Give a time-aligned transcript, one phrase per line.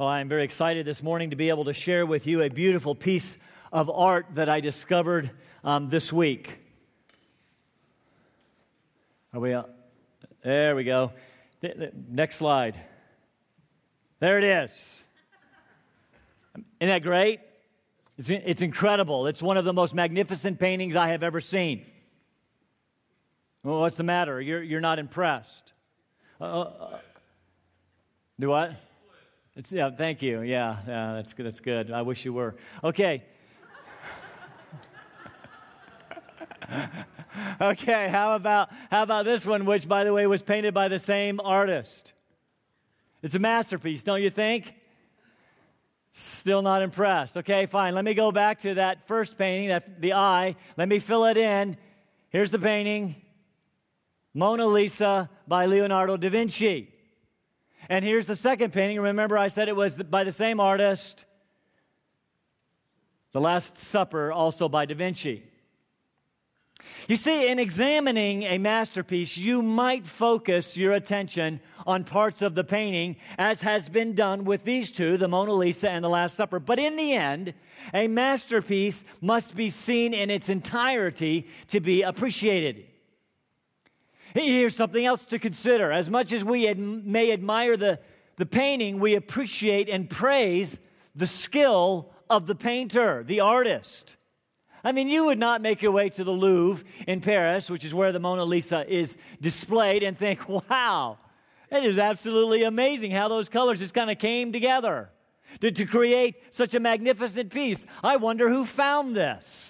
[0.00, 2.94] Well, I'm very excited this morning to be able to share with you a beautiful
[2.94, 3.36] piece
[3.70, 5.30] of art that I discovered
[5.62, 6.58] um, this week.
[9.34, 9.52] Are we?
[9.52, 9.68] Up?
[10.42, 11.12] There we go.
[12.08, 12.80] Next slide.
[14.20, 15.04] There it is.
[16.54, 17.40] Isn't that great?
[18.16, 19.26] It's, it's incredible.
[19.26, 21.84] It's one of the most magnificent paintings I have ever seen.
[23.62, 24.40] Well, what's the matter?
[24.40, 25.74] You're, you're not impressed.
[26.40, 26.98] Uh, uh, uh
[28.38, 28.72] do what?
[29.56, 30.42] It's, yeah, thank you.
[30.42, 31.46] Yeah, yeah, that's good.
[31.46, 31.90] That's good.
[31.90, 32.54] I wish you were.
[32.84, 33.24] Okay.
[37.60, 41.00] okay, how about how about this one, which by the way was painted by the
[41.00, 42.12] same artist?
[43.22, 44.74] It's a masterpiece, don't you think?
[46.12, 47.36] Still not impressed.
[47.36, 47.94] Okay, fine.
[47.94, 50.54] Let me go back to that first painting, that the eye.
[50.76, 51.76] Let me fill it in.
[52.30, 53.16] Here's the painting.
[54.32, 56.99] Mona Lisa by Leonardo da Vinci.
[57.90, 59.00] And here's the second painting.
[59.00, 61.24] Remember, I said it was by the same artist.
[63.32, 65.42] The Last Supper, also by Da Vinci.
[67.08, 72.62] You see, in examining a masterpiece, you might focus your attention on parts of the
[72.62, 76.60] painting, as has been done with these two, the Mona Lisa and the Last Supper.
[76.60, 77.54] But in the end,
[77.92, 82.86] a masterpiece must be seen in its entirety to be appreciated.
[84.34, 85.90] Here's something else to consider.
[85.90, 87.98] As much as we ad- may admire the,
[88.36, 90.80] the painting, we appreciate and praise
[91.14, 94.16] the skill of the painter, the artist.
[94.82, 97.92] I mean, you would not make your way to the Louvre in Paris, which is
[97.92, 101.18] where the Mona Lisa is displayed, and think, wow,
[101.70, 105.10] it is absolutely amazing how those colors just kind of came together
[105.60, 107.84] to, to create such a magnificent piece.
[108.02, 109.69] I wonder who found this.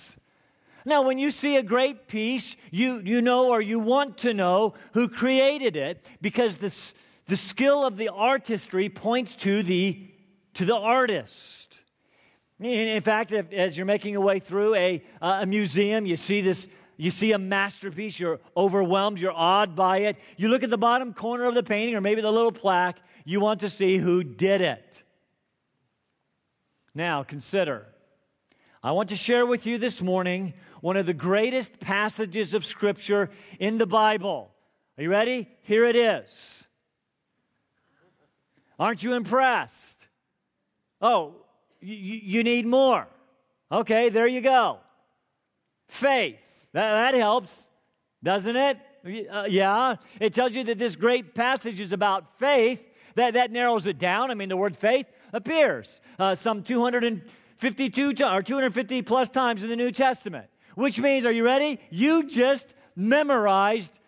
[0.84, 4.74] Now, when you see a great piece, you, you know or you want to know
[4.92, 6.94] who created it because this,
[7.26, 10.08] the skill of the artistry points to the,
[10.54, 11.80] to the artist.
[12.60, 16.42] In fact, if, as you're making your way through a, uh, a museum, you see
[16.42, 20.16] this, you see a masterpiece, you're overwhelmed, you're awed by it.
[20.36, 23.40] You look at the bottom corner of the painting or maybe the little plaque, you
[23.40, 25.02] want to see who did it.
[26.94, 27.86] Now, consider.
[28.82, 33.30] I want to share with you this morning one of the greatest passages of Scripture
[33.58, 34.50] in the Bible.
[34.98, 35.48] Are you ready?
[35.62, 36.66] Here it is.
[38.78, 40.06] Aren't you impressed?
[41.02, 41.34] Oh,
[41.80, 43.06] you, you need more.
[43.70, 44.78] Okay, there you go.
[45.88, 46.38] Faith.
[46.72, 47.68] That, that helps,
[48.22, 48.78] doesn't it?
[49.30, 49.96] Uh, yeah.
[50.18, 52.82] It tells you that this great passage is about faith.
[53.16, 54.30] That, that narrows it down.
[54.30, 59.68] I mean, the word faith appears uh, some 252 to, or 250 plus times in
[59.68, 61.80] the New Testament which means, are you ready?
[61.90, 64.00] You just memorized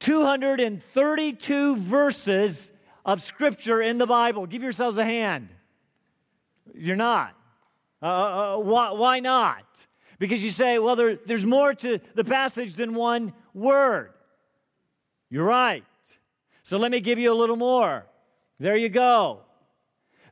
[0.00, 2.72] 232 verses
[3.04, 4.46] of Scripture in the Bible.
[4.46, 5.48] Give yourselves a hand.
[6.74, 7.34] You're not.
[8.02, 9.86] Uh, uh, uh, why, why, not?
[10.18, 14.12] Because you say, well, there, there's more to the passage than one word.
[15.28, 15.84] You're right.
[16.62, 18.06] So let me give you a little more.
[18.58, 19.40] There you go.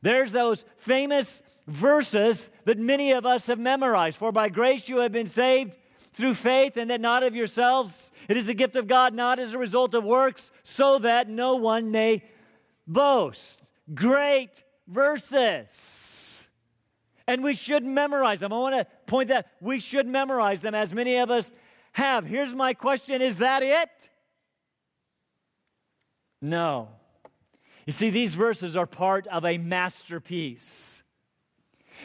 [0.01, 4.17] There's those famous verses that many of us have memorized.
[4.17, 5.77] For by grace you have been saved
[6.13, 8.11] through faith, and that not of yourselves.
[8.27, 11.55] It is a gift of God, not as a result of works, so that no
[11.55, 12.23] one may
[12.87, 13.61] boast.
[13.93, 16.49] Great verses.
[17.27, 18.51] And we should memorize them.
[18.51, 21.51] I want to point that we should memorize them as many of us
[21.93, 22.25] have.
[22.25, 24.09] Here's my question Is that it?
[26.41, 26.89] No.
[27.89, 31.01] You see, these verses are part of a masterpiece.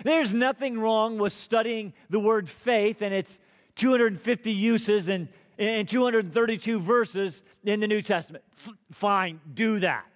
[0.03, 3.39] There's nothing wrong with studying the word faith and its
[3.77, 5.28] 250 uses and,
[5.59, 8.45] and 232 verses in the New Testament.
[8.56, 10.06] F- fine, do that.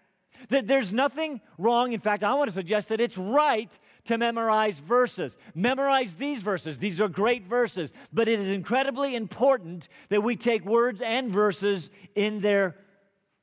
[0.48, 1.92] There's nothing wrong.
[1.92, 5.36] In fact, I want to suggest that it's right to memorize verses.
[5.54, 6.78] Memorize these verses.
[6.78, 7.92] These are great verses.
[8.10, 12.74] But it is incredibly important that we take words and verses in their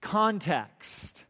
[0.01, 1.24] context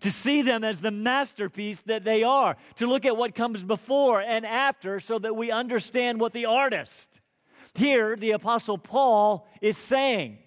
[0.00, 4.20] to see them as the masterpiece that they are, to look at what comes before
[4.20, 7.20] and after so that we understand what the artist,
[7.74, 10.38] here, the Apostle Paul, is saying.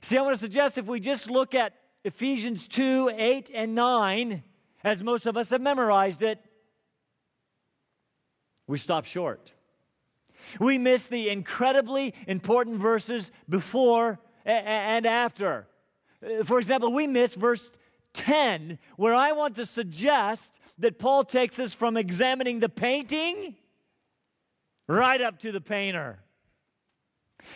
[0.00, 1.72] See, I want to suggest if we just look at
[2.04, 4.42] Ephesians 2 8 and 9,
[4.82, 6.38] as most of us have memorized it,
[8.66, 9.52] we stop short.
[10.60, 15.66] We miss the incredibly important verses before and after.
[16.44, 17.70] For example, we miss verse
[18.14, 23.56] 10, where I want to suggest that Paul takes us from examining the painting
[24.88, 26.18] right up to the painter.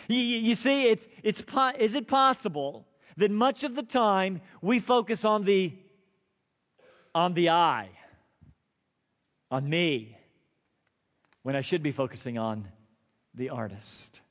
[0.07, 1.43] You, you see, it's, it's,
[1.77, 5.73] is it possible that much of the time we focus on the,
[7.15, 7.89] on the eye?
[9.51, 10.17] on me
[11.43, 12.67] when I should be focusing on
[13.33, 14.21] the artist.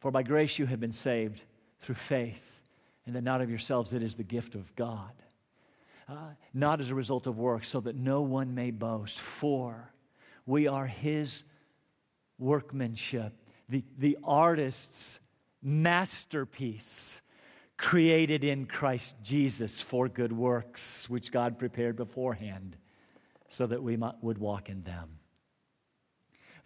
[0.00, 1.42] For by grace you have been saved
[1.80, 2.57] through faith,
[3.08, 5.12] and that not of yourselves, it is the gift of God.
[6.10, 9.18] Uh, not as a result of works, so that no one may boast.
[9.18, 9.90] For
[10.44, 11.44] we are his
[12.38, 13.32] workmanship,
[13.66, 15.20] the, the artist's
[15.62, 17.22] masterpiece,
[17.78, 22.76] created in Christ Jesus for good works, which God prepared beforehand
[23.48, 25.18] so that we might, would walk in them.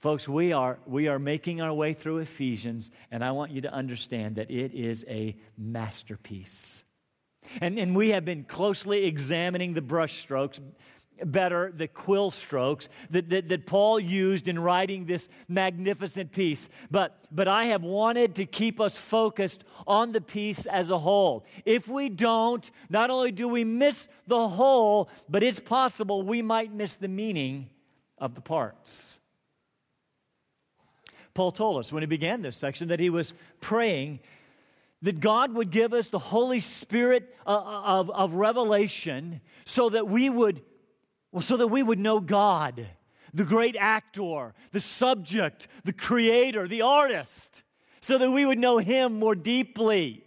[0.03, 3.73] Folks, we are, we are making our way through Ephesians, and I want you to
[3.73, 6.83] understand that it is a masterpiece.
[7.61, 10.59] And, and we have been closely examining the brushstrokes,
[11.25, 16.69] better the quill strokes that, that, that, Paul used in writing this magnificent piece.
[16.91, 21.47] But, but I have wanted to keep us focused on the piece as a whole.
[21.65, 26.75] If we don't, not only do we miss the whole, but it's possible we might
[26.75, 27.71] miss the meaning
[28.19, 29.21] of the parts.
[31.35, 34.21] Paul told us when he began this section that he was praying
[35.03, 40.09] that God would give us the Holy Spirit uh, uh, of, of revelation so that
[40.09, 40.63] we would
[41.33, 42.87] well, so that we would know God,
[43.33, 47.63] the great actor, the subject, the creator, the artist,
[48.03, 50.25] so that we would know him more deeply.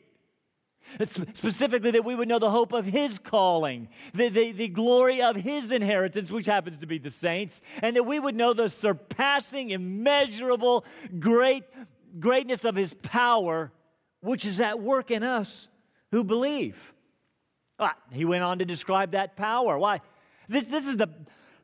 [1.03, 5.35] Specifically, that we would know the hope of His calling, the, the, the, glory of
[5.35, 9.71] His inheritance, which happens to be the saints, and that we would know the surpassing,
[9.71, 10.85] immeasurable
[11.19, 11.63] great,
[12.19, 13.71] greatness of His power,
[14.21, 15.67] which is at work in us
[16.11, 16.93] who believe.
[17.79, 19.77] Ah, he went on to describe that power.
[19.77, 20.01] Why?
[20.47, 21.09] This, this, is the,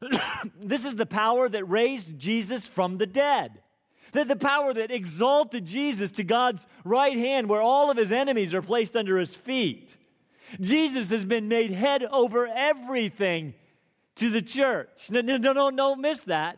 [0.59, 3.61] this is the power that raised Jesus from the dead.
[4.11, 8.53] The, the power that exalted Jesus to God's right hand, where all of his enemies
[8.53, 9.97] are placed under his feet.
[10.59, 13.53] Jesus has been made head over everything
[14.15, 15.09] to the church.
[15.09, 16.57] No, no, no, don't miss that.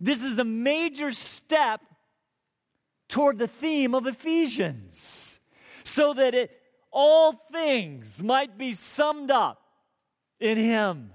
[0.00, 1.80] This is a major step
[3.08, 5.40] toward the theme of Ephesians,
[5.82, 6.50] so that it,
[6.90, 9.60] all things might be summed up
[10.40, 11.10] in Him,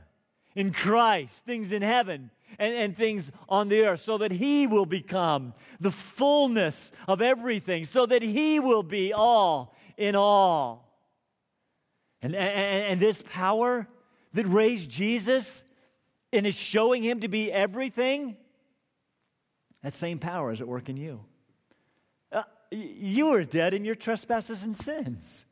[0.55, 4.85] in Christ, things in heaven and, and things on the earth, so that He will
[4.85, 10.87] become the fullness of everything, so that He will be all in all.
[12.21, 13.87] And, and, and this power
[14.33, 15.63] that raised Jesus
[16.33, 18.37] and is showing Him to be everything,
[19.83, 21.21] that same power is at work in you.
[22.31, 25.45] Uh, you were dead in your trespasses and sins.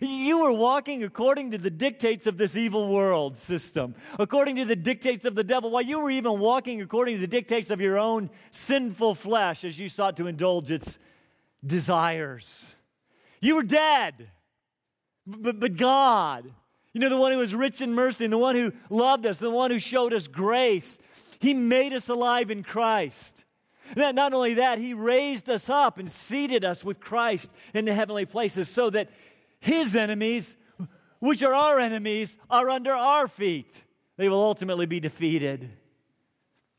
[0.00, 4.76] You were walking according to the dictates of this evil world system, according to the
[4.76, 7.98] dictates of the devil, while you were even walking according to the dictates of your
[7.98, 10.98] own sinful flesh as you sought to indulge its
[11.64, 12.74] desires.
[13.40, 14.30] You were dead,
[15.26, 16.52] but, but God,
[16.92, 19.38] you know, the one who was rich in mercy and the one who loved us,
[19.38, 20.98] the one who showed us grace,
[21.38, 23.44] He made us alive in Christ.
[23.96, 28.26] Not only that, He raised us up and seated us with Christ in the heavenly
[28.26, 29.10] places so that
[29.60, 30.56] his enemies,
[31.18, 33.84] which are our enemies, are under our feet.
[34.16, 35.70] They will ultimately be defeated.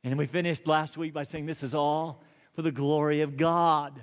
[0.04, 2.24] And we finished last week by saying this is all
[2.54, 4.02] for the glory of God,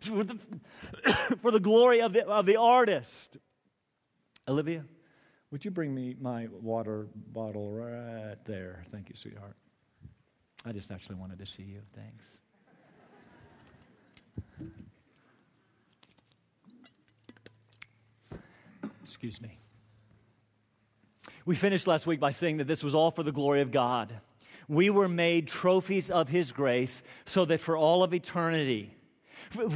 [0.00, 0.38] for the,
[1.42, 3.36] for the glory of the, of the artist.
[4.48, 4.84] Olivia,
[5.50, 8.84] would you bring me my water bottle right there?
[8.92, 9.56] Thank you, sweetheart.
[10.64, 11.80] I just actually wanted to see you.
[11.94, 12.40] Thanks.
[19.22, 19.58] Excuse me.
[21.44, 24.18] We finished last week by saying that this was all for the glory of God.
[24.66, 28.94] We were made trophies of His grace so that for all of eternity,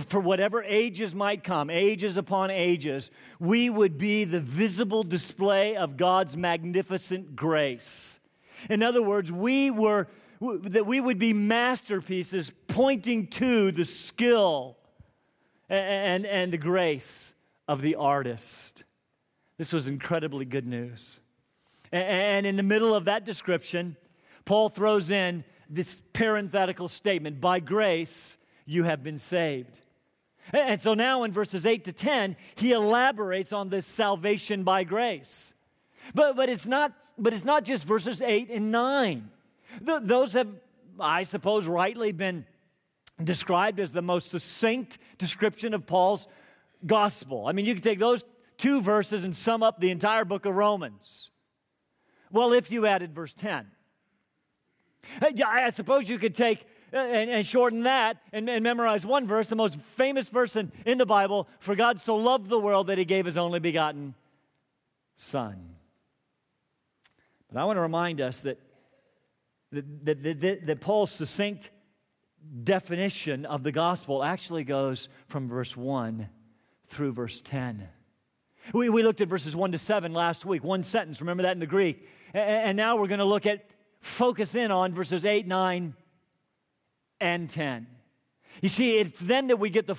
[0.06, 5.98] for whatever ages might come, ages upon ages, we would be the visible display of
[5.98, 8.18] God's magnificent grace.
[8.70, 10.08] In other words, we were
[10.40, 14.78] that we would be masterpieces pointing to the skill
[15.68, 17.34] and, and, the grace
[17.68, 18.84] of the artist.
[19.56, 21.20] This was incredibly good news.
[21.92, 23.96] And in the middle of that description,
[24.44, 29.80] Paul throws in this parenthetical statement by grace, you have been saved.
[30.52, 35.54] And so now in verses 8 to 10, he elaborates on this salvation by grace.
[36.14, 39.30] But, but, it's, not, but it's not just verses 8 and 9.
[39.80, 40.48] those have,
[41.00, 42.44] I suppose, rightly been
[43.22, 46.26] described as the most succinct description of Paul's
[46.84, 47.46] gospel.
[47.46, 48.24] I mean, you can take those
[48.58, 51.30] two verses and sum up the entire book of Romans.
[52.30, 53.66] Well, if you added verse 10.
[55.20, 59.48] I suppose you could take uh, and, and shorten that and, and, memorize one verse,
[59.48, 62.98] the most famous verse in, in the Bible For God so loved the world that
[62.98, 64.14] he gave his only begotten
[65.16, 65.76] Son.
[67.52, 68.58] But I want to remind us that
[69.72, 71.70] that, that, that Paul's succinct
[72.62, 76.28] definition of the gospel actually goes from verse 1
[76.86, 77.88] through verse 10.
[78.72, 81.60] We, we looked at verses 1 to 7 last week, one sentence, remember that in
[81.60, 82.08] the Greek.
[82.32, 83.66] And, now we're going to look at,
[84.00, 85.94] focus in on verses 8, 9,
[87.20, 87.86] and 10.
[88.62, 89.96] You see, it's then that we get the,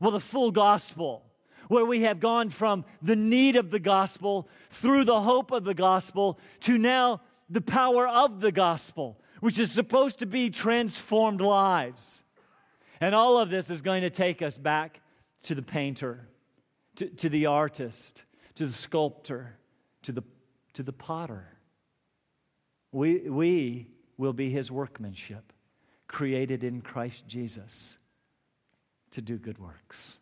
[0.00, 1.24] well, the full gospel,
[1.68, 5.74] where we have gone from the need of the gospel through the hope of the
[5.74, 12.22] gospel to now the power of the gospel, which is supposed to be transformed lives.
[13.00, 15.00] And all of this is going to take us back
[15.44, 16.28] to the painter,
[16.96, 18.24] to, to the artist,
[18.56, 19.56] to the sculptor,
[20.02, 20.22] to the,
[20.74, 21.48] to the potter.
[22.90, 25.52] We, we will be his workmanship,
[26.06, 27.98] created in Christ Jesus
[29.12, 30.20] to do good works.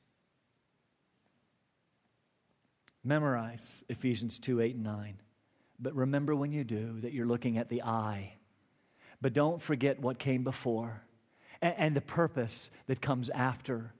[3.02, 5.20] Memorize Ephesians 2 8 and 9.
[5.78, 8.34] But remember when you do that you're looking at the eye.
[9.22, 11.02] But don't forget what came before
[11.62, 13.94] and, and the purpose that comes after.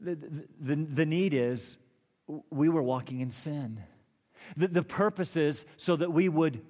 [0.00, 0.16] The,
[0.60, 1.78] the, the need is
[2.50, 3.82] we were walking in sin.
[4.56, 6.62] The, the purpose is so that we would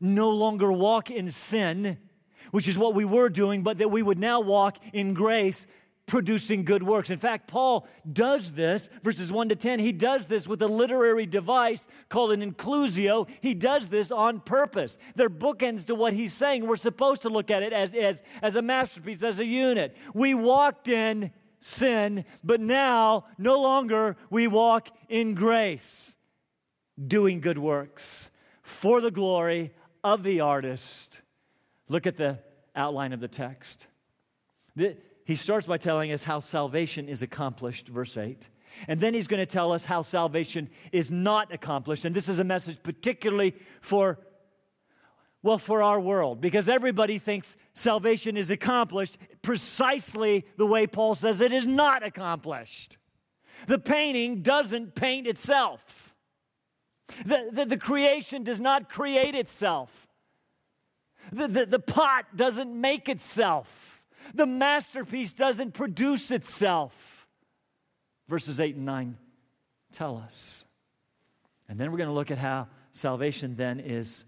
[0.00, 1.98] no longer walk in sin,
[2.50, 5.66] which is what we were doing, but that we would now walk in grace
[6.10, 7.08] producing good works.
[7.08, 11.24] In fact, Paul does this, verses 1 to 10, he does this with a literary
[11.24, 13.28] device called an inclusio.
[13.40, 14.98] He does this on purpose.
[15.14, 16.66] They're bookends to what he's saying.
[16.66, 19.96] We're supposed to look at it as, as, as a masterpiece, as a unit.
[20.12, 26.16] We walked in sin, but now no longer we walk in grace,
[27.06, 28.30] doing good works
[28.62, 31.20] for the glory of the artist.
[31.88, 32.38] Look at the
[32.74, 33.86] outline of the text.
[34.76, 38.48] He starts by telling us how salvation is accomplished, verse 8.
[38.88, 42.04] And then he's going to tell us how salvation is not accomplished.
[42.04, 44.18] And this is a message particularly for,
[45.42, 51.40] well, for our world, because everybody thinks salvation is accomplished precisely the way Paul says
[51.40, 52.98] it is not accomplished.
[53.66, 56.14] The painting doesn't paint itself,
[57.24, 60.08] the, the, the creation does not create itself,
[61.32, 64.02] the, the, the pot doesn't make itself.
[64.34, 67.26] The masterpiece doesn't produce itself.
[68.28, 69.16] Verses 8 and 9
[69.92, 70.64] tell us.
[71.68, 74.24] And then we're going to look at how salvation then is,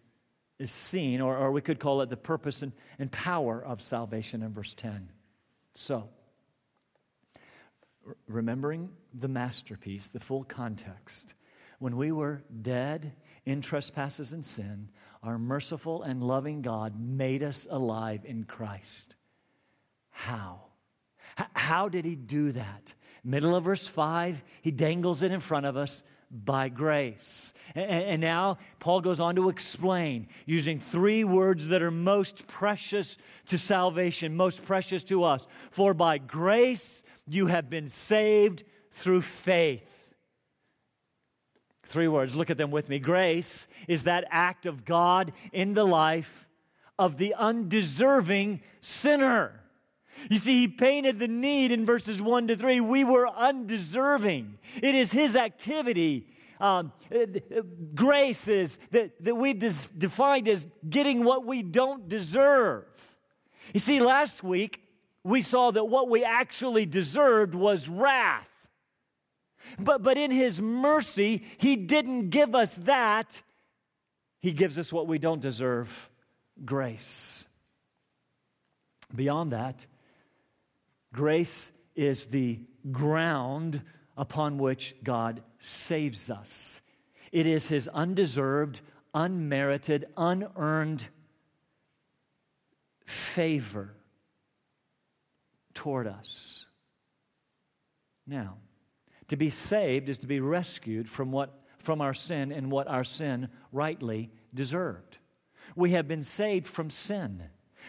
[0.62, 4.42] is seen, or, or we could call it the purpose and, and power of salvation
[4.42, 5.10] in verse 10.
[5.74, 6.08] So,
[8.28, 11.34] remembering the masterpiece, the full context,
[11.80, 13.12] when we were dead
[13.44, 14.88] in trespasses and sin,
[15.24, 19.16] our merciful and loving God made us alive in Christ.
[20.10, 20.60] How?
[21.54, 22.94] How did he do that?
[23.24, 27.52] Middle of verse 5, he dangles it in front of us by grace.
[27.74, 33.58] And, now Paul goes on to explain using three words that are most precious to
[33.58, 35.46] salvation, most precious to us.
[35.70, 39.82] For by grace you have been saved through faith.
[41.84, 42.98] Three words, look at them with me.
[42.98, 46.48] Grace is that act of God in the life
[46.98, 49.61] of the undeserving sinner.
[50.30, 52.80] You see, he painted the need in verses 1 to 3.
[52.80, 54.58] We were undeserving.
[54.82, 56.28] It is his activity.
[56.60, 56.92] Um,
[57.94, 59.58] grace is that, that we've
[59.98, 62.84] defined as getting what we don't deserve.
[63.74, 64.82] You see, last week
[65.24, 68.48] we saw that what we actually deserved was wrath.
[69.78, 73.42] But, but in his mercy, he didn't give us that.
[74.40, 76.10] He gives us what we don't deserve
[76.64, 77.46] grace.
[79.14, 79.86] Beyond that,
[81.12, 83.82] Grace is the ground
[84.16, 86.80] upon which God saves us.
[87.30, 88.80] It is His undeserved,
[89.14, 91.06] unmerited, unearned
[93.04, 93.94] favor
[95.74, 96.66] toward us.
[98.26, 98.56] Now,
[99.28, 103.04] to be saved is to be rescued from, what, from our sin and what our
[103.04, 105.18] sin rightly deserved.
[105.74, 107.44] We have been saved from sin.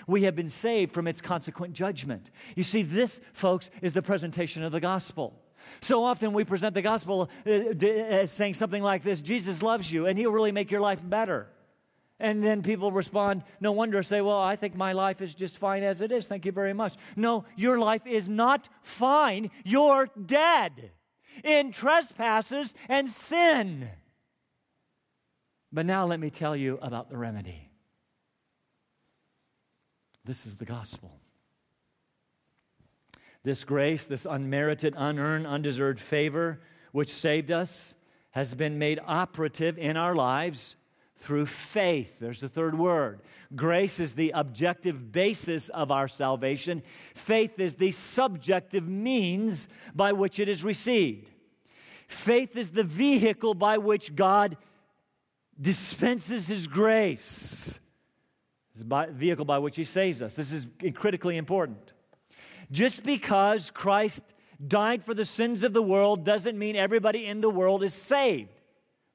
[0.07, 2.31] We have been saved from its consequent judgment.
[2.55, 5.39] You see, this, folks, is the presentation of the gospel.
[5.81, 10.05] So often we present the gospel uh, as saying something like this Jesus loves you
[10.07, 11.47] and he'll really make your life better.
[12.19, 15.83] And then people respond, no wonder, say, Well, I think my life is just fine
[15.83, 16.27] as it is.
[16.27, 16.95] Thank you very much.
[17.15, 19.51] No, your life is not fine.
[19.63, 20.91] You're dead
[21.43, 23.89] in trespasses and sin.
[25.71, 27.72] But now let me tell you about the remedy.
[30.25, 31.11] This is the gospel.
[33.43, 36.61] This grace, this unmerited, unearned, undeserved favor
[36.93, 37.95] which saved us,
[38.31, 40.75] has been made operative in our lives
[41.17, 42.19] through faith.
[42.19, 43.21] There's the third word.
[43.55, 46.83] Grace is the objective basis of our salvation,
[47.15, 51.31] faith is the subjective means by which it is received.
[52.07, 54.57] Faith is the vehicle by which God
[55.59, 57.79] dispenses His grace.
[58.73, 60.35] It's vehicle by which He saves us.
[60.35, 61.93] This is critically important.
[62.71, 64.33] Just because Christ
[64.65, 68.49] died for the sins of the world doesn't mean everybody in the world is saved.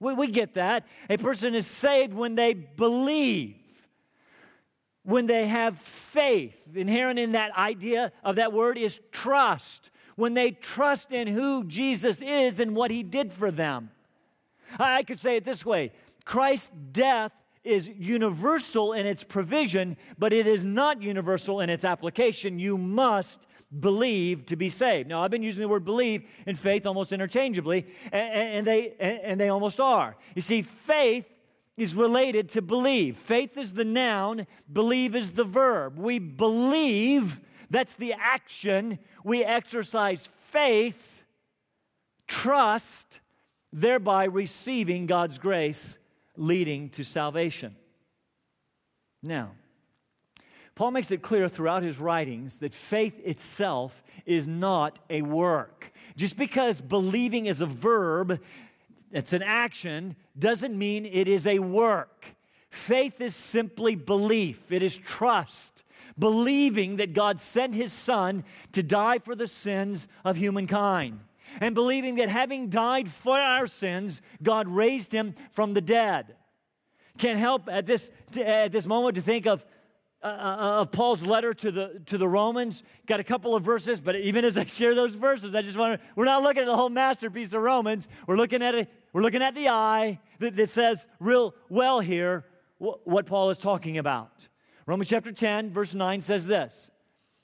[0.01, 0.87] We, we get that.
[1.11, 3.57] A person is saved when they believe,
[5.03, 6.55] when they have faith.
[6.75, 9.91] Inherent in that idea of that word is trust.
[10.15, 13.91] When they trust in who Jesus is and what he did for them.
[14.79, 15.93] I could say it this way
[16.25, 17.33] Christ's death
[17.69, 22.59] is universal in its provision, but it is not universal in its application.
[22.59, 23.47] You must
[23.81, 25.09] believe to be saved.
[25.09, 29.51] Now, I've been using the word believe and faith almost interchangeably, and, they, and they
[29.51, 30.17] almost are.
[30.35, 31.27] You see, faith
[31.77, 33.17] is related to believe.
[33.17, 35.99] Faith is the noun, believe is the verb.
[35.99, 38.99] We believe, that's the action.
[39.23, 41.23] We exercise faith,
[42.27, 43.21] trust,
[43.73, 45.99] thereby receiving God's grace,
[46.39, 47.77] leading to salvation.
[49.23, 49.53] Now,
[50.75, 55.93] Paul makes it clear throughout his writings that faith itself is not a work.
[56.17, 58.41] Just because believing is a verb,
[59.11, 62.37] it's an action, doesn't mean it is a work.
[62.71, 65.83] Faith is simply belief, it is trust,
[66.17, 71.19] believing that God sent his son to die for the sins of humankind.
[71.61, 76.37] And believing that having died for our sins, God raised him from the dead.
[77.19, 79.65] Can't help at this, at this moment to think of
[80.21, 82.83] uh, uh, of Paul's letter to the, to the Romans.
[83.07, 86.01] Got a couple of verses, but even as I share those verses, I just want
[86.01, 88.09] to, we're not looking at the whole masterpiece of Romans.
[88.27, 92.47] We're looking at it, we're looking at the eye that, that says real well here
[92.79, 94.49] what Paul is talking about.
[94.87, 96.91] Romans chapter 10, verse 9 says this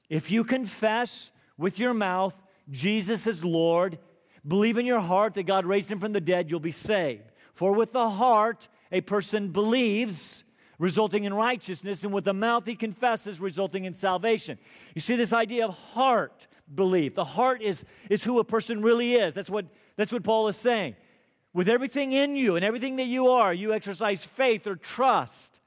[0.08, 2.34] If you confess with your mouth
[2.70, 3.98] Jesus is Lord,
[4.46, 7.32] believe in your heart that God raised him from the dead, you'll be saved.
[7.52, 10.44] For with the heart a person believes
[10.78, 14.58] resulting in righteousness, and with the mouth he confesses, resulting in salvation.
[14.94, 17.14] You see this idea of heart belief.
[17.14, 19.34] The heart is, is who a person really is.
[19.34, 20.96] That's what, that's what Paul is saying.
[21.52, 25.60] With everything in you and everything that you are, you exercise faith or trust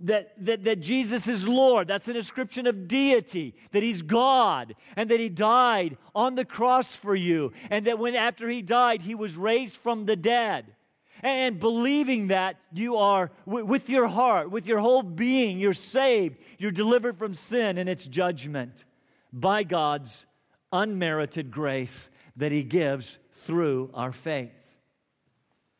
[0.00, 1.88] that, that, that Jesus is Lord.
[1.88, 6.94] That's an description of deity, that He's God, and that He died on the cross
[6.94, 10.74] for you, and that when after He died, He was raised from the dead.
[11.20, 16.70] And believing that you are, with your heart, with your whole being, you're saved, you're
[16.70, 18.84] delivered from sin and its judgment
[19.32, 20.26] by God's
[20.72, 24.52] unmerited grace that He gives through our faith.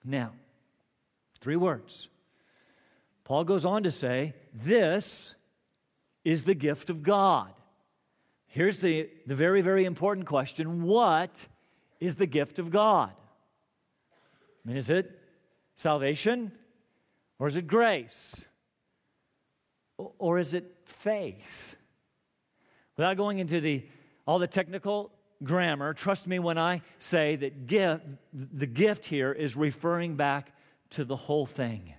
[0.05, 0.33] Now,
[1.41, 2.09] three words.
[3.29, 5.35] Paul goes on to say, This
[6.25, 7.53] is the gift of God.
[8.47, 11.47] Here's the, the very, very important question What
[12.01, 13.13] is the gift of God?
[14.65, 15.21] I mean, is it
[15.77, 16.53] salvation?
[17.39, 18.47] Or is it grace?
[19.99, 21.77] Or is it faith?
[22.97, 23.85] Without going into the,
[24.27, 25.13] all the technical
[25.45, 30.51] grammar, trust me when I say that gift, the gift here is referring back
[30.91, 31.95] to the whole thing.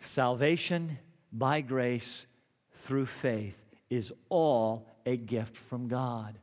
[0.00, 0.98] Salvation
[1.32, 2.26] by grace
[2.72, 6.38] through faith is all a gift from God.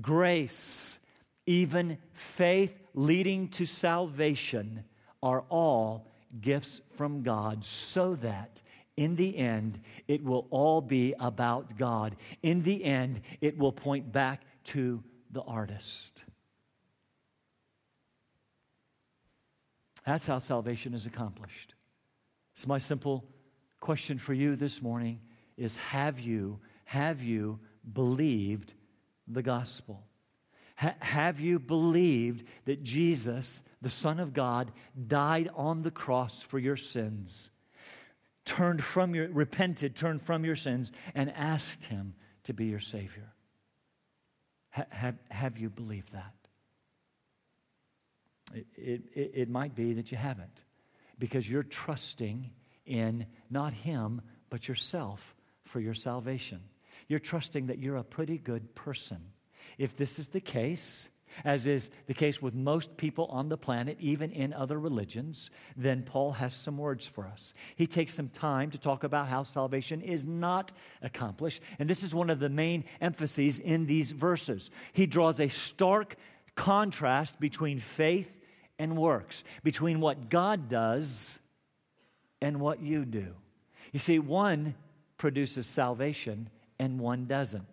[0.00, 1.00] Grace,
[1.46, 4.84] even faith leading to salvation,
[5.22, 6.06] are all
[6.40, 8.62] gifts from God so that
[8.96, 12.16] in the end it will all be about God.
[12.42, 16.24] In the end, it will point back to the artist.
[20.06, 21.74] That's how salvation is accomplished.
[22.60, 23.24] So my simple
[23.80, 25.20] question for you this morning
[25.56, 27.58] is have you have you
[27.90, 28.74] believed
[29.26, 30.04] the gospel?
[30.76, 34.72] Ha- have you believed that Jesus, the Son of God,
[35.06, 37.48] died on the cross for your sins?
[38.44, 42.12] Turned from your, repented, turned from your sins, and asked Him
[42.44, 43.32] to be your Savior?
[44.72, 46.34] Ha- have, have you believed that?
[48.52, 48.66] It,
[49.14, 50.64] it, it might be that you haven't
[51.20, 52.50] because you're trusting
[52.84, 56.60] in not Him, but yourself for your salvation.
[57.06, 59.18] You're trusting that you're a pretty good person
[59.78, 61.08] if this is the case,
[61.44, 66.02] as is the case with most people on the planet, even in other religions, then
[66.02, 67.54] Paul has some words for us.
[67.76, 72.14] He takes some time to talk about how salvation is not accomplished, and this is
[72.14, 74.70] one of the main emphases in these verses.
[74.92, 76.16] He draws a stark
[76.56, 78.39] contrast between faith
[78.80, 81.38] and works, between what God does
[82.40, 83.34] and what you do.
[83.92, 84.74] You see, one
[85.18, 87.66] produces salvation and one doesn't.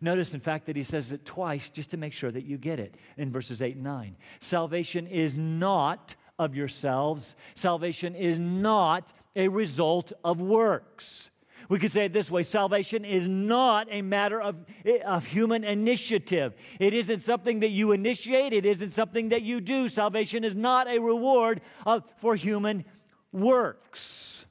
[0.00, 2.78] Notice, in fact, that he says it twice just to make sure that you get
[2.78, 4.16] it in verses 8 and 9.
[4.38, 11.30] Salvation is not of yourselves, salvation is not a result of works.
[11.68, 14.64] We could say it this way salvation is not a matter of,
[15.04, 16.54] of human initiative.
[16.78, 19.88] It isn't something that you initiate, it isn't something that you do.
[19.88, 22.84] Salvation is not a reward of, for human
[23.32, 24.46] works.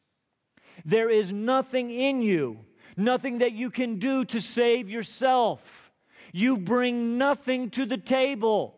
[0.86, 2.60] There is nothing in you,
[2.96, 5.92] nothing that you can do to save yourself.
[6.34, 8.77] You bring nothing to the table.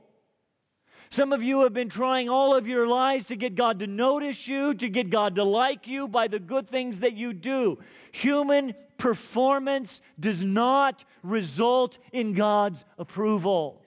[1.11, 4.47] Some of you have been trying all of your lives to get God to notice
[4.47, 7.79] you, to get God to like you by the good things that you do.
[8.11, 13.81] Human performance does not result in God's approval.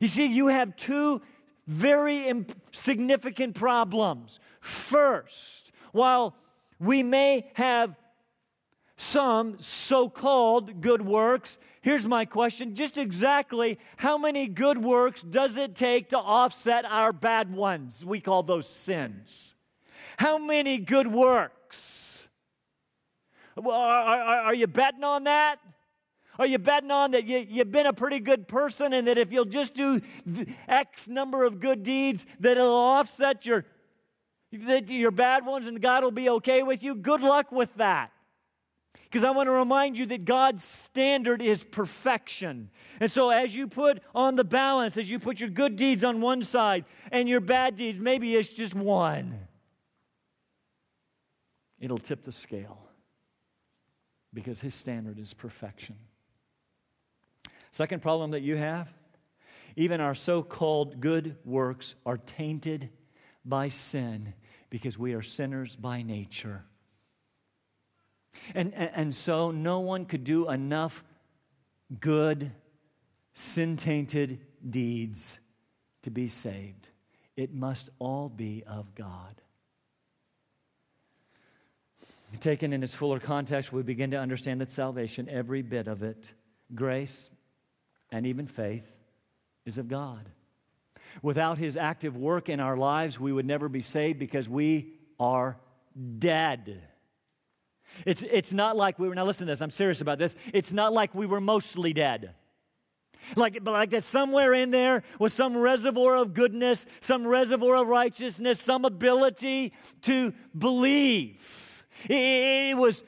[0.00, 1.20] You see, you have two
[1.66, 4.40] very significant problems.
[4.60, 6.34] First, while
[6.78, 7.94] we may have
[8.98, 11.58] some so called good works,
[11.88, 17.14] Here's my question just exactly how many good works does it take to offset our
[17.14, 18.04] bad ones?
[18.04, 19.54] We call those sins.
[20.18, 22.28] How many good works?
[23.56, 25.60] Are, are, are you betting on that?
[26.38, 29.32] Are you betting on that you, you've been a pretty good person and that if
[29.32, 30.00] you'll just do
[30.68, 33.64] X number of good deeds, that it'll offset your,
[34.52, 36.94] that your bad ones and God will be okay with you?
[36.94, 38.12] Good luck with that.
[39.10, 42.70] Because I want to remind you that God's standard is perfection.
[43.00, 46.20] And so, as you put on the balance, as you put your good deeds on
[46.20, 49.48] one side and your bad deeds, maybe it's just one,
[51.80, 52.78] it'll tip the scale
[54.34, 55.96] because His standard is perfection.
[57.70, 58.92] Second problem that you have
[59.78, 62.90] even our so called good works are tainted
[63.44, 64.34] by sin
[64.70, 66.64] because we are sinners by nature.
[68.54, 71.04] And, and, and so no one could do enough
[72.00, 72.52] good,
[73.34, 75.38] sin tainted deeds
[76.02, 76.88] to be saved.
[77.36, 79.40] It must all be of God.
[82.40, 86.32] Taken in its fuller context, we begin to understand that salvation, every bit of it,
[86.74, 87.30] grace
[88.12, 88.84] and even faith,
[89.64, 90.28] is of God.
[91.22, 95.58] Without his active work in our lives, we would never be saved because we are
[96.18, 96.82] dead.
[98.06, 100.36] It's, it's not like we were, now listen to this, I'm serious about this.
[100.52, 102.34] It's not like we were mostly dead.
[103.36, 108.60] Like, like that somewhere in there was some reservoir of goodness, some reservoir of righteousness,
[108.60, 109.72] some ability
[110.02, 111.84] to believe.
[112.08, 113.04] It, it was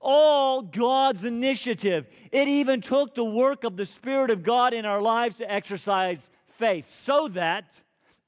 [0.00, 2.06] all God's initiative.
[2.32, 6.30] It even took the work of the Spirit of God in our lives to exercise
[6.48, 7.82] faith so that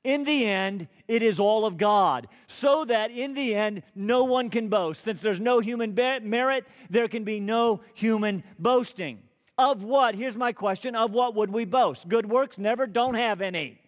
[0.05, 4.51] in the end, it is all of God, so that in the end, no one
[4.51, 5.03] can boast.
[5.03, 9.21] Since there's no human merit, there can be no human boasting.
[9.57, 10.15] Of what?
[10.15, 12.09] Here's my question Of what would we boast?
[12.09, 12.59] Good works?
[12.59, 13.79] Never, don't have any.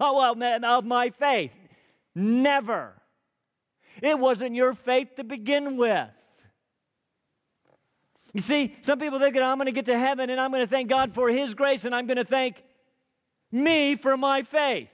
[0.00, 1.52] Oh, well, of my faith?
[2.14, 2.94] Never.
[4.00, 6.08] It wasn't your faith to begin with.
[8.32, 10.62] You see, some people think that I'm going to get to heaven and I'm going
[10.62, 12.62] to thank God for His grace and I'm going to thank
[13.52, 14.88] me for my faith.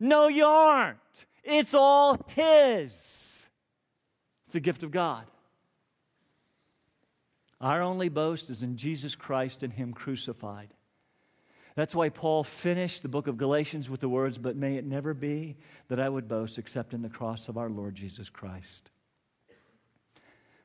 [0.00, 0.98] No, you aren't.
[1.42, 3.46] It's all His.
[4.46, 5.26] It's a gift of God.
[7.60, 10.72] Our only boast is in Jesus Christ and Him crucified.
[11.74, 15.14] That's why Paul finished the book of Galatians with the words, But may it never
[15.14, 15.56] be
[15.88, 18.90] that I would boast except in the cross of our Lord Jesus Christ.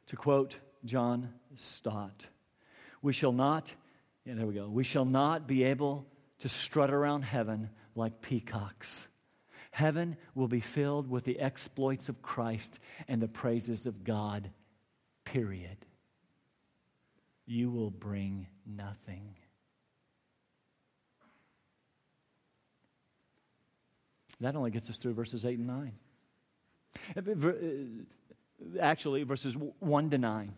[0.08, 2.28] To quote John Stott,
[3.02, 3.74] we shall not,
[4.26, 6.06] yeah, there we go, we shall not be able
[6.40, 9.08] to strut around heaven like peacocks
[9.74, 14.52] Heaven will be filled with the exploits of Christ and the praises of God,
[15.26, 15.78] period.
[17.48, 19.34] You will bring nothing.
[24.42, 25.94] That only gets us through verses 8 and 9.
[27.18, 30.54] Uh, actually, verses 1 to 9.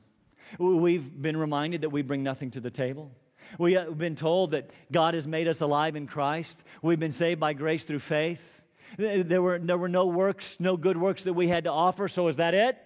[0.60, 3.14] We've been reminded that we bring nothing to the table.
[3.58, 6.66] We have been told that God has made us alive in Christ.
[6.82, 8.62] We've been saved by grace through faith.
[8.98, 12.08] There were, there were no works, no good works that we had to offer.
[12.08, 12.78] So is that it?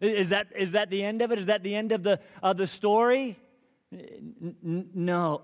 [0.00, 1.38] Is that, is that the end of it?
[1.38, 3.38] Is that the end of the, of the story?
[4.62, 5.42] No.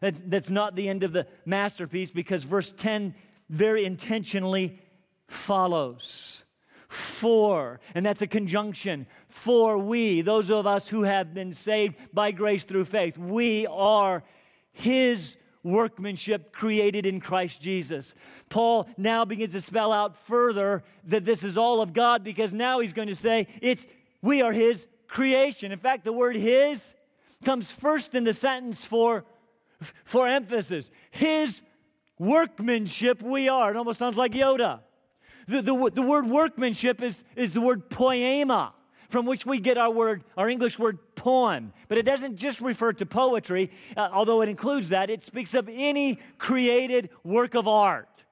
[0.00, 3.14] That's, that's not the end of the masterpiece because verse 10
[3.48, 4.80] very intentionally
[5.28, 6.42] follows.
[6.88, 9.06] For, and that's a conjunction.
[9.28, 14.22] For we, those of us who have been saved by grace through faith, we are
[14.72, 18.14] His workmanship created in Christ Jesus.
[18.48, 22.80] Paul now begins to spell out further that this is all of God because now
[22.80, 23.86] he's going to say it's
[24.22, 25.72] we are his creation.
[25.72, 26.94] In fact, the word his
[27.44, 29.24] comes first in the sentence for,
[30.04, 30.90] for emphasis.
[31.10, 31.62] His
[32.18, 33.70] workmanship we are.
[33.70, 34.80] It almost sounds like Yoda.
[35.48, 38.74] The, the, the word workmanship is, is the word poema,
[39.08, 41.72] from which we get our word, our English word poem.
[41.88, 45.10] But it doesn't just refer to poetry, uh, although it includes that.
[45.10, 48.24] It speaks of any created work of art.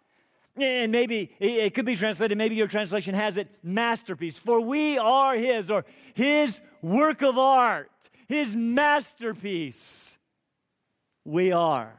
[0.57, 4.39] And maybe it could be translated, maybe your translation has it masterpiece.
[4.39, 10.17] For we are His, or His work of art, His masterpiece.
[11.25, 11.93] We are.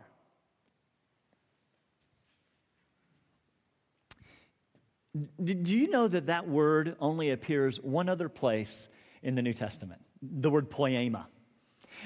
[5.43, 8.87] Do you know that that word only appears one other place
[9.21, 10.04] in the New Testament?
[10.31, 11.27] The word poema.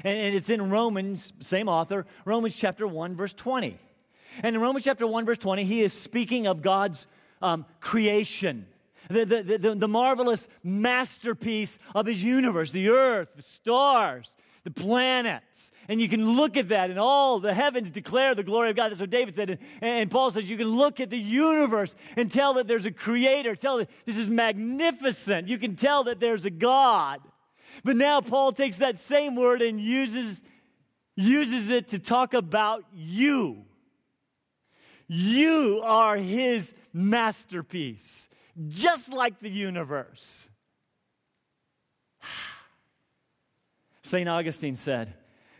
[0.03, 3.77] And it's in Romans, same author, Romans chapter 1, verse 20.
[4.43, 7.07] And in Romans chapter 1, verse 20, he is speaking of God's
[7.41, 8.67] um, creation,
[9.09, 14.31] the, the, the, the marvelous masterpiece of his universe, the earth, the stars,
[14.63, 15.71] the planets.
[15.87, 18.89] And you can look at that, and all the heavens declare the glory of God.
[18.89, 19.49] That's what David said.
[19.49, 22.91] And, and, Paul says you can look at the universe and tell that there's a
[22.91, 25.47] creator, tell that this is magnificent.
[25.47, 27.21] You can tell that there's a God.
[27.83, 30.43] But now Paul takes that same word and uses,
[31.15, 33.65] uses it to talk about you.
[35.07, 38.29] You are his masterpiece,
[38.67, 40.49] just like the universe.
[44.03, 44.29] St.
[44.29, 45.15] Augustine said,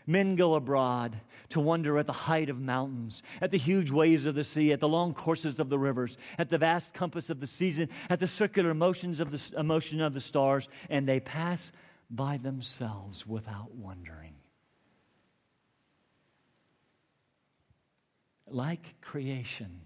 [0.06, 1.20] Men go abroad
[1.50, 4.80] to wonder at the height of mountains, at the huge waves of the sea, at
[4.80, 8.26] the long courses of the rivers, at the vast compass of the season, at the
[8.26, 11.70] circular motions of the motion of the stars, and they pass
[12.10, 14.34] by themselves without wondering.
[18.46, 19.82] Like creation,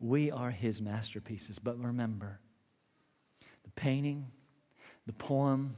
[0.00, 1.58] we are his masterpieces.
[1.58, 2.40] But remember,
[3.64, 4.28] the painting,
[5.06, 5.76] the poem,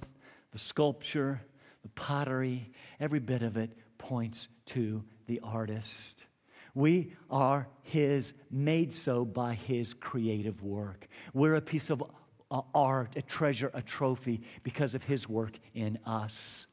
[0.53, 1.43] the sculpture,
[1.83, 6.27] the pottery, every bit of it points to the artist.
[6.75, 11.09] We are His, made so by His creative work.
[11.33, 12.03] We're a piece of
[12.51, 16.67] uh, art, a treasure, a trophy because of His work in us.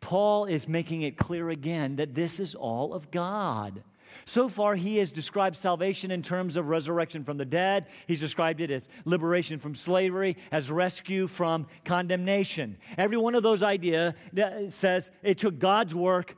[0.00, 3.82] Paul is making it clear again that this is all of God.
[4.24, 7.86] So far, he has described salvation in terms of resurrection from the dead.
[8.06, 12.78] He's described it as liberation from slavery, as rescue from condemnation.
[12.98, 14.14] Every one of those ideas
[14.70, 16.36] says it took God's work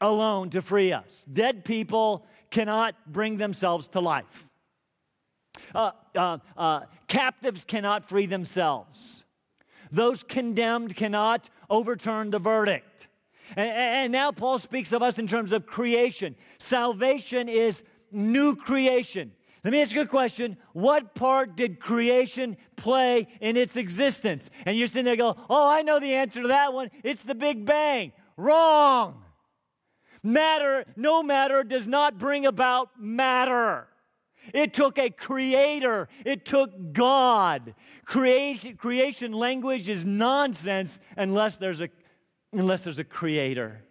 [0.00, 1.26] alone to free us.
[1.30, 4.46] Dead people cannot bring themselves to life.
[5.74, 9.24] Uh, uh, uh, captives cannot free themselves.
[9.92, 13.08] Those condemned cannot overturn the verdict.
[13.56, 16.36] And, and now Paul speaks of us in terms of creation.
[16.58, 19.32] Salvation is new creation.
[19.64, 20.56] Let me ask you a question.
[20.72, 24.48] What part did creation play in its existence?
[24.64, 26.90] And you're sitting there going, Oh, I know the answer to that one.
[27.04, 28.12] It's the Big Bang.
[28.36, 29.22] Wrong.
[30.22, 33.86] Matter, no matter does not bring about matter.
[34.52, 37.74] It took a creator, it took God.
[38.04, 41.88] Creation, creation language is nonsense unless there's a
[42.52, 43.82] unless there's a creator.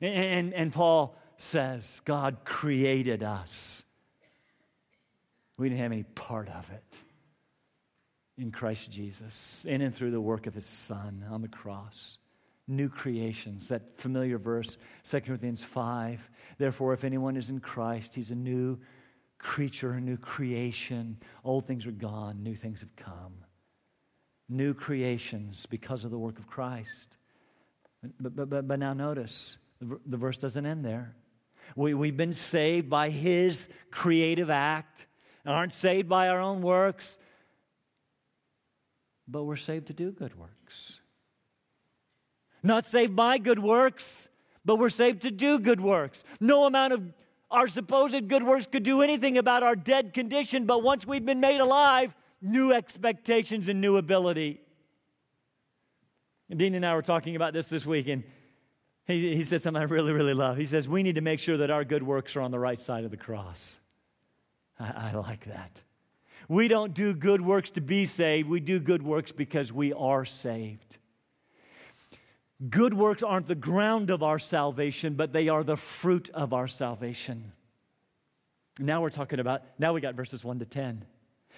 [0.00, 3.84] And, and Paul says, God created us.
[5.56, 7.02] We didn't have any part of it
[8.38, 12.18] in Christ Jesus, in and through the work of his Son on the cross.
[12.68, 16.30] New creations, that familiar verse, 2 Corinthians 5.
[16.58, 18.78] Therefore, if anyone is in Christ, he's a new
[19.38, 21.18] creature, a new creation.
[21.44, 23.44] Old things are gone, new things have come
[24.52, 27.16] new creations because of the work of Christ.
[28.20, 31.14] But, but, but, but now notice, the, the verse doesn't end there.
[31.74, 35.06] We, we've been saved by His creative act,
[35.44, 37.18] and aren't saved by our own works,
[39.26, 41.00] but we're saved to do good works.
[42.62, 44.28] Not saved by good works,
[44.64, 46.24] but we're saved to do good works.
[46.40, 47.02] No amount of
[47.50, 51.40] our supposed good works could do anything about our dead condition, but once we've been
[51.40, 54.60] made alive, new expectations and new ability.
[56.48, 58.24] And Dean and I were talking about this this week, and
[59.06, 60.56] he, he said something I really, really love.
[60.56, 62.80] He says, We need to make sure that our good works are on the right
[62.80, 63.80] side of the cross.
[64.78, 65.82] I, I like that.
[66.48, 70.24] We don't do good works to be saved, we do good works because we are
[70.24, 70.98] saved.
[72.68, 76.68] Good works aren't the ground of our salvation, but they are the fruit of our
[76.68, 77.52] salvation.
[78.78, 81.04] Now we're talking about, now we got verses 1 to 10.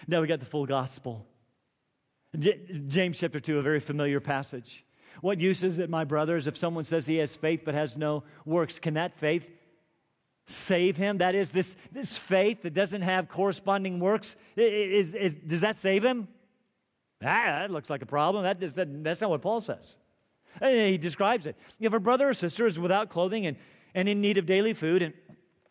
[0.08, 1.26] Now we got the full gospel.
[2.38, 4.84] J- James chapter 2, a very familiar passage.
[5.20, 8.24] What use is it, my brothers, if someone says he has faith but has no
[8.44, 8.78] works?
[8.78, 9.46] Can that faith
[10.46, 11.18] save him?
[11.18, 16.04] That is, this, this faith that doesn't have corresponding works, is, is, does that save
[16.04, 16.28] him?
[17.22, 18.44] Ah, that looks like a problem.
[18.44, 19.96] That is, that, that's not what Paul says.
[20.60, 21.56] And he describes it.
[21.80, 23.56] If a brother or sister is without clothing and,
[23.94, 25.14] and in need of daily food, and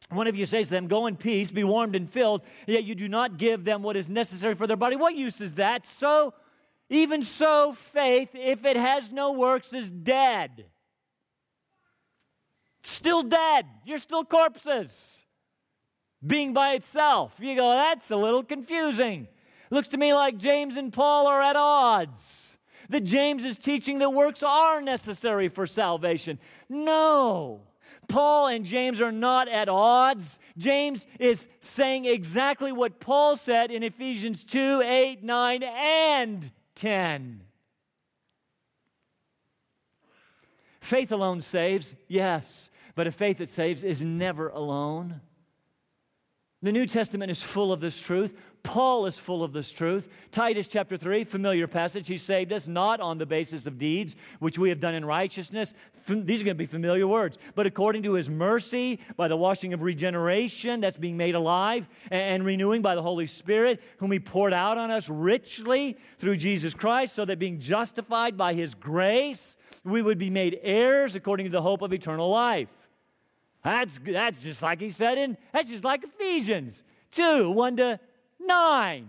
[0.09, 2.95] one of you says to them, Go in peace, be warmed and filled, yet you
[2.95, 5.87] do not give them what is necessary for their body, what use is that?
[5.87, 6.33] So,
[6.89, 10.65] even so, faith, if it has no works, is dead.
[12.83, 13.65] Still dead.
[13.85, 15.23] You're still corpses.
[16.25, 17.33] Being by itself.
[17.39, 19.27] You go, that's a little confusing.
[19.69, 22.57] Looks to me like James and Paul are at odds.
[22.89, 26.39] That James is teaching that works are necessary for salvation.
[26.69, 27.61] No.
[28.07, 30.39] Paul and James are not at odds.
[30.57, 37.41] James is saying exactly what Paul said in Ephesians 2 8, 9, and 10.
[40.81, 45.21] Faith alone saves, yes, but a faith that saves is never alone.
[46.63, 48.39] The New Testament is full of this truth.
[48.63, 50.07] Paul is full of this truth.
[50.31, 52.07] Titus chapter 3, familiar passage.
[52.07, 55.73] He saved us not on the basis of deeds which we have done in righteousness.
[56.07, 57.37] These are going to be familiar words.
[57.55, 62.45] But according to his mercy, by the washing of regeneration that's being made alive and
[62.45, 67.13] renewing by the Holy Spirit, whom he poured out on us richly through Jesus Christ,
[67.13, 71.61] so that being justified by his grace, we would be made heirs according to the
[71.61, 72.69] hope of eternal life.
[73.63, 77.99] That's, that's just like he said in, that's just like Ephesians 2 1 to
[78.39, 79.07] 9.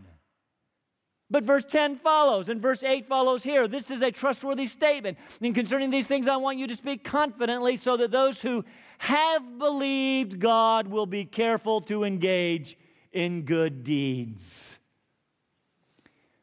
[1.30, 3.66] But verse 10 follows, and verse 8 follows here.
[3.66, 5.18] This is a trustworthy statement.
[5.40, 8.64] And concerning these things, I want you to speak confidently so that those who
[8.98, 12.78] have believed God will be careful to engage
[13.12, 14.78] in good deeds.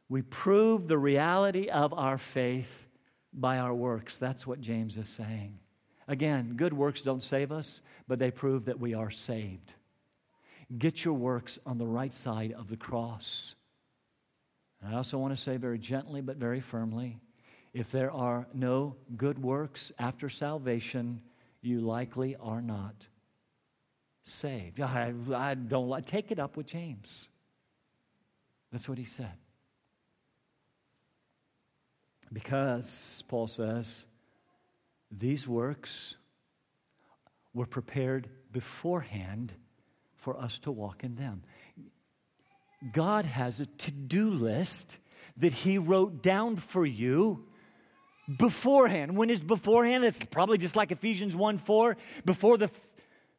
[0.10, 2.90] We prove the reality of our faith
[3.32, 4.18] by our works.
[4.18, 5.61] That's what James is saying.
[6.12, 9.74] Again, good works don't save us, but they prove that we are saved.
[10.78, 13.56] Get your works on the right side of the cross.
[14.82, 17.22] And I also want to say very gently but very firmly
[17.74, 21.22] if there are no good works after salvation,
[21.62, 23.08] you likely are not
[24.24, 24.82] saved.
[24.82, 27.30] I, I don't like, take it up with James.
[28.70, 29.32] That's what he said.
[32.34, 34.08] Because, Paul says,
[35.12, 36.16] these works
[37.54, 39.54] were prepared beforehand
[40.16, 41.44] for us to walk in them.
[42.94, 44.98] God has a to do list
[45.38, 47.48] that He wrote down for you
[48.38, 49.16] beforehand.
[49.16, 50.04] When is beforehand?
[50.04, 51.98] It's probably just like Ephesians 1 4.
[52.26, 52.70] Before the,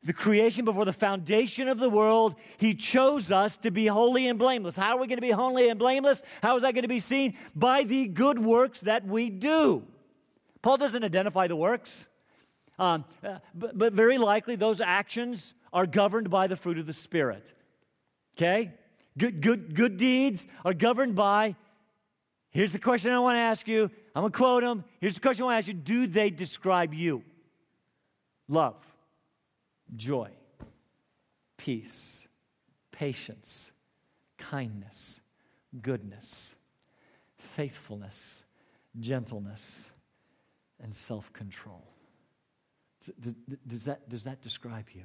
[0.04, 4.38] the creation, before the foundation of the world, He chose us to be holy and
[4.38, 4.76] blameless.
[4.76, 6.22] How are we going to be holy and blameless?
[6.42, 7.36] How is that going to be seen?
[7.56, 9.86] By the good works that we do.
[10.62, 12.06] Paul doesn't identify the works,
[12.78, 16.92] um, uh, but, but very likely those actions are governed by the fruit of the
[16.92, 17.52] Spirit.
[18.36, 18.72] Okay?
[19.18, 21.56] Good, good, good deeds are governed by.
[22.50, 23.90] Here's the question I want to ask you.
[24.14, 24.84] I'm going to quote them.
[25.00, 27.24] Here's the question I want to ask you Do they describe you?
[28.48, 28.76] Love,
[29.96, 30.30] joy,
[31.56, 32.26] peace,
[32.90, 33.72] patience,
[34.38, 35.20] kindness,
[35.80, 36.54] goodness,
[37.38, 38.44] faithfulness,
[38.98, 39.90] gentleness
[40.82, 41.82] and self control.
[43.66, 45.02] Does, that, does that describe you?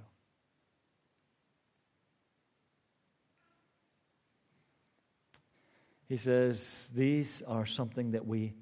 [6.08, 8.54] He says, These are something that we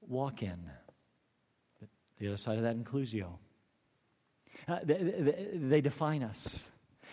[0.00, 0.70] walk in.
[2.18, 3.38] The other side of that inclusio.
[4.66, 6.68] Uh, they, they, they define us.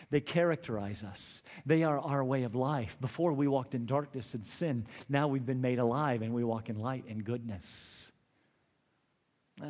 [0.10, 1.44] They characterize us.
[1.66, 2.98] They are our way of life.
[3.02, 6.70] Before we walked in darkness and sin, now we've been made alive and we walk
[6.70, 8.13] in light and goodness.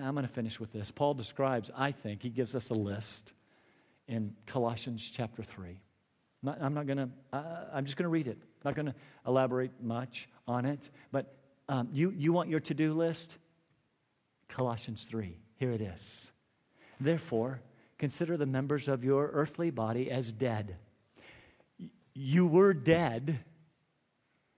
[0.01, 0.89] I'm going to finish with this.
[0.91, 3.33] Paul describes, I think, he gives us a list
[4.07, 5.77] in Colossians chapter 3.
[6.45, 8.37] I'm not going to, uh, I'm just going to read it.
[8.65, 10.89] Not going to elaborate much on it.
[11.11, 11.33] But
[11.69, 13.37] um, you, you want your to do list?
[14.49, 15.37] Colossians 3.
[15.57, 16.31] Here it is.
[16.99, 17.61] Therefore,
[17.97, 20.77] consider the members of your earthly body as dead.
[22.13, 23.39] You were dead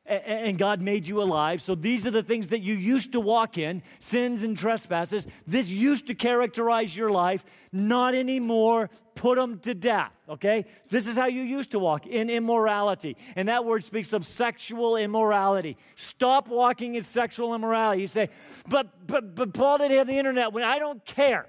[0.05, 1.61] and God made you alive.
[1.61, 5.27] So these are the things that you used to walk in sins and trespasses.
[5.47, 8.91] This used to characterize your life, not anymore.
[9.15, 10.65] Put them to death, okay?
[10.89, 13.17] This is how you used to walk in immorality.
[13.35, 15.77] And that word speaks of sexual immorality.
[15.95, 18.01] Stop walking in sexual immorality.
[18.01, 18.29] You say,
[18.67, 20.53] but, but, but Paul didn't have the internet.
[20.53, 21.47] When I don't care.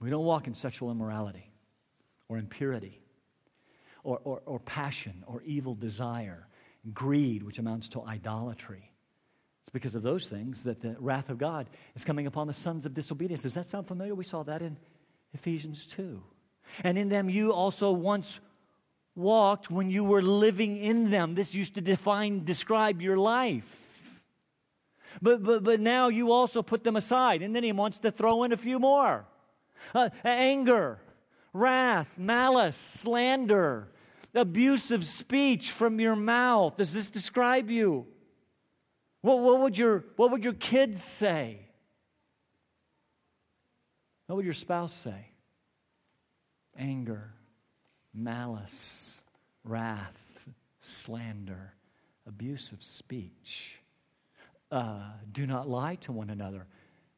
[0.00, 1.51] We don't walk in sexual immorality
[2.32, 2.98] or impurity
[4.04, 6.46] or, or, or passion or evil desire.
[6.92, 8.90] greed, which amounts to idolatry.
[9.62, 12.86] It's because of those things that the wrath of God is coming upon the sons
[12.86, 13.42] of disobedience.
[13.42, 14.14] Does that sound familiar?
[14.14, 14.78] We saw that in
[15.32, 16.20] Ephesians 2.
[16.82, 18.40] And in them you also once
[19.14, 21.34] walked when you were living in them.
[21.34, 23.78] This used to define, describe your life.
[25.20, 27.42] But, but, but now you also put them aside.
[27.42, 29.26] And then he wants to throw in a few more
[29.94, 30.98] uh, anger,
[31.52, 33.88] wrath, malice, slander,
[34.34, 36.76] abusive speech from your mouth.
[36.76, 38.06] Does this describe you?
[39.20, 41.60] What, what, would your, what would your kids say?
[44.26, 45.26] What would your spouse say?
[46.76, 47.34] Anger,
[48.14, 49.22] malice,
[49.64, 50.48] wrath,
[50.80, 51.74] slander,
[52.26, 53.78] abusive speech.
[54.70, 56.66] Uh, do not lie to one another.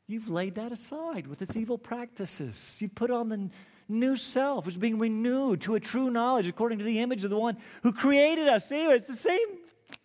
[0.07, 2.77] You've laid that aside with its evil practices.
[2.81, 3.49] You put on the
[3.89, 7.39] new self, is being renewed to a true knowledge according to the image of the
[7.39, 8.69] one who created us.
[8.69, 9.47] See, it's the same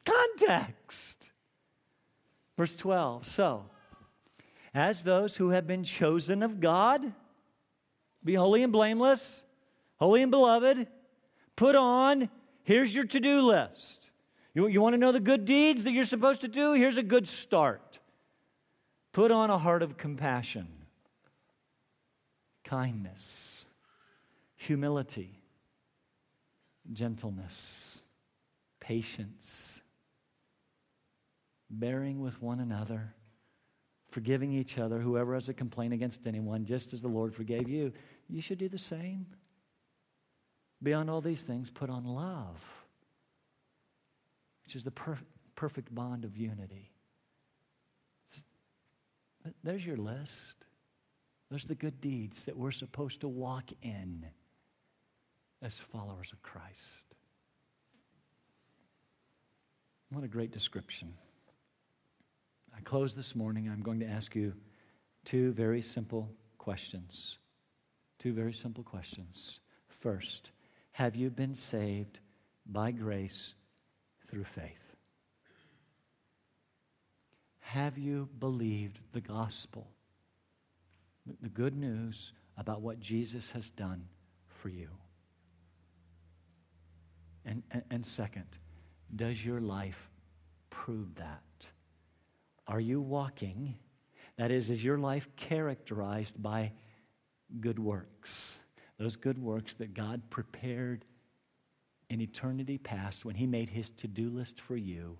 [0.05, 1.31] context.
[2.57, 3.25] Verse 12.
[3.25, 3.65] So,
[4.73, 7.13] as those who have been chosen of God,
[8.23, 9.45] be holy and blameless,
[9.97, 10.87] holy and beloved,
[11.55, 12.29] put on,
[12.63, 14.11] here's your to do list.
[14.53, 16.73] You, you want to know the good deeds that you're supposed to do?
[16.73, 17.99] Here's a good start.
[19.11, 20.67] Put on a heart of compassion,
[22.63, 23.58] kindness,
[24.59, 25.39] humility,
[26.91, 28.01] gentleness,
[28.81, 29.81] patience,
[31.69, 33.13] bearing with one another,
[34.09, 37.93] forgiving each other, whoever has a complaint against anyone, just as the Lord forgave you.
[38.27, 39.27] You should do the same.
[40.83, 42.61] Beyond all these things, put on love,
[44.65, 45.19] which is the per-
[45.55, 46.91] perfect bond of unity.
[49.63, 50.65] There's your list.
[51.49, 54.25] Those are the good deeds that we're supposed to walk in
[55.61, 57.15] as followers of Christ.
[60.11, 61.13] What a great description.
[62.75, 63.69] I close this morning.
[63.69, 64.53] I'm going to ask you
[65.25, 67.37] two very simple questions.
[68.17, 69.59] Two very simple questions.
[69.87, 70.51] First,
[70.91, 72.19] have you been saved
[72.65, 73.55] by grace
[74.27, 74.95] through faith?
[77.59, 79.91] Have you believed the gospel?
[81.41, 84.07] The good news about what Jesus has done
[84.47, 84.89] for you.
[87.45, 88.57] And, and, and second,
[89.15, 90.09] does your life
[90.69, 91.67] prove that?
[92.67, 93.75] Are you walking?
[94.37, 96.71] That is, is your life characterized by
[97.59, 98.59] good works?
[98.97, 101.05] Those good works that God prepared
[102.09, 105.17] in eternity past when He made His to do list for you,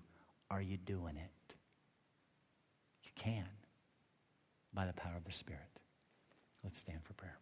[0.50, 1.54] are you doing it?
[3.02, 3.46] You can
[4.72, 5.80] by the power of the Spirit.
[6.62, 7.38] Let's stand for prayer.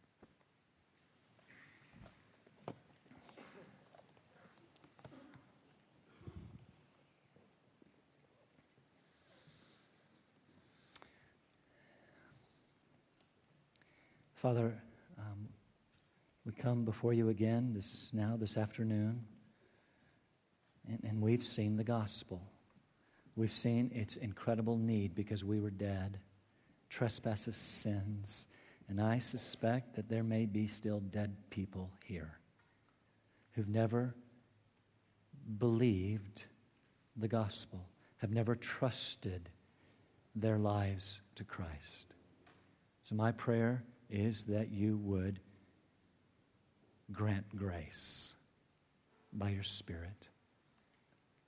[14.38, 14.72] Father,
[15.18, 15.48] um,
[16.46, 19.24] we come before you again this now this afternoon,
[20.86, 22.40] and, and we've seen the gospel.
[23.34, 26.20] We've seen its incredible need because we were dead,
[26.88, 28.46] trespasses, sins,
[28.88, 32.38] and I suspect that there may be still dead people here
[33.54, 34.14] who've never
[35.58, 36.44] believed
[37.16, 39.50] the gospel, have never trusted
[40.36, 42.14] their lives to Christ.
[43.02, 45.40] So, my prayer is that you would
[47.12, 48.34] grant grace
[49.32, 50.28] by your Spirit.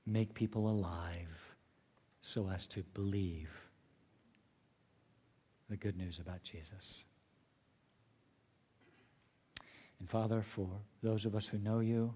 [0.07, 1.57] Make people alive
[2.21, 3.51] so as to believe
[5.69, 7.07] the good news about Jesus.
[10.01, 10.69] And Father, for
[11.03, 12.13] those of us who know you,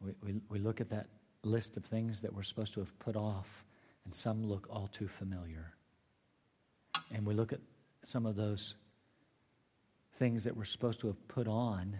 [0.00, 1.08] we, we, we look at that
[1.42, 3.64] list of things that we're supposed to have put off,
[4.04, 5.74] and some look all too familiar.
[7.12, 7.60] And we look at
[8.04, 8.74] some of those
[10.18, 11.96] things that we're supposed to have put on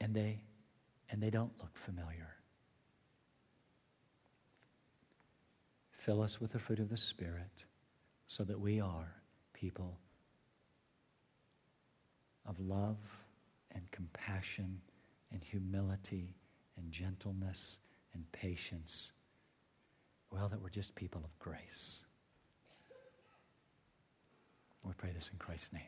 [0.00, 0.40] and they
[1.10, 2.34] and they don't look familiar.
[5.92, 7.64] Fill us with the fruit of the Spirit
[8.26, 9.14] so that we are
[9.52, 9.98] people
[12.46, 12.98] of love
[13.72, 14.80] and compassion
[15.30, 16.34] and humility
[16.76, 17.78] and gentleness
[18.12, 19.12] and patience.
[20.30, 22.04] Well, that we're just people of grace.
[24.82, 25.82] We pray this in Christ's name.